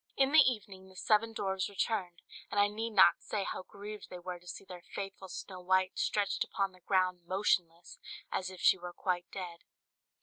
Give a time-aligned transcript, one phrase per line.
[0.17, 4.17] "]In the evening the seven dwarfs returned; and I need not say how grieved they
[4.17, 7.99] were to see their faithful Snow White stretched upon the ground motionless,
[8.31, 9.59] as if she were quite dead.